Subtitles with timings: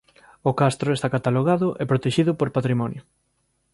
[0.49, 3.01] O castro está catalogado e protexido por Patrimonio.